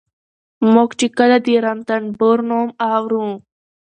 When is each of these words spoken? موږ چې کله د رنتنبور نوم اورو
موږ 0.73 0.89
چې 0.99 1.07
کله 1.17 1.37
د 1.45 1.47
رنتنبور 1.65 2.37
نوم 2.49 2.69
اورو 2.91 3.25